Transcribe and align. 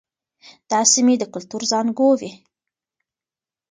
دا 0.69 0.79
سیمې 0.93 1.15
د 1.19 1.23
کلتور 1.33 1.61
زانګو 1.71 2.09
وې. 2.19 2.31